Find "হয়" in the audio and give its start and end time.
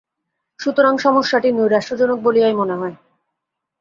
2.75-2.95